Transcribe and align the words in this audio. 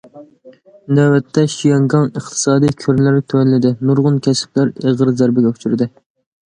نۆۋەتتە 0.99 1.43
شياڭگاڭ 1.55 2.07
ئىقتىسادى 2.07 2.73
كۆرۈنەرلىك 2.81 3.29
تۆۋەنلىدى، 3.35 3.75
نۇرغۇن 3.91 4.19
كەسىپلەر 4.29 4.75
ئېغىر 4.81 5.17
زەربىگە 5.23 5.55
ئۇچرىدى. 5.57 5.93